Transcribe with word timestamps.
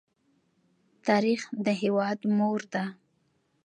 تاریخ 1.07 1.41
د 1.65 1.67
هېواد 1.81 2.19
مور 2.37 2.59
ده. 2.73 2.83